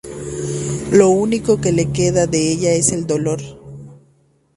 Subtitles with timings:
[0.93, 3.39] Lo único que le queda de ella es el dolor.